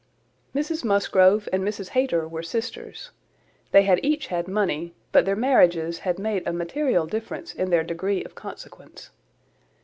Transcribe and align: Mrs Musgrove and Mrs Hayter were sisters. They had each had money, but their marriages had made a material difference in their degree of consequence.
Mrs 0.55 0.83
Musgrove 0.83 1.47
and 1.53 1.63
Mrs 1.63 1.89
Hayter 1.89 2.27
were 2.27 2.41
sisters. 2.41 3.11
They 3.69 3.83
had 3.83 3.99
each 4.01 4.29
had 4.33 4.47
money, 4.47 4.95
but 5.11 5.25
their 5.25 5.35
marriages 5.35 5.99
had 5.99 6.17
made 6.17 6.47
a 6.47 6.53
material 6.53 7.05
difference 7.05 7.53
in 7.53 7.69
their 7.69 7.83
degree 7.83 8.23
of 8.23 8.33
consequence. 8.33 9.11